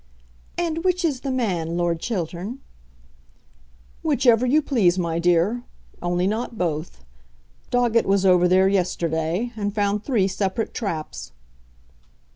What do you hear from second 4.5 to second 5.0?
please,